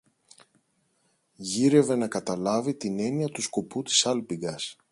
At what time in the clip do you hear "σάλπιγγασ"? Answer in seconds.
3.97-4.75